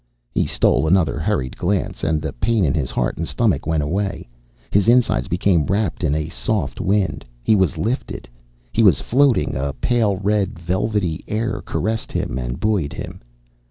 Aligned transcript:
He 0.33 0.47
stole 0.47 0.87
another 0.87 1.19
hurried 1.19 1.57
glance, 1.57 2.03
and 2.03 2.23
the 2.23 2.33
pain 2.33 2.65
in 2.65 2.73
his 2.73 2.89
heart 2.89 3.17
and 3.17 3.27
stomach 3.27 3.67
went 3.67 3.83
away, 3.83 4.27
his 4.71 4.87
insides 4.87 5.27
became 5.27 5.67
wrapped 5.67 6.03
in 6.03 6.15
a 6.15 6.27
soft 6.29 6.81
wind. 6.81 7.23
He 7.43 7.55
was 7.55 7.77
lifted. 7.77 8.27
He 8.71 8.81
was 8.81 8.99
floating, 8.99 9.55
a 9.55 9.73
pale 9.73 10.17
red, 10.17 10.57
velvety 10.57 11.23
air 11.27 11.61
caressed 11.63 12.11
him 12.11 12.39
and 12.39 12.59
buoyed 12.59 12.93
him. 12.93 13.21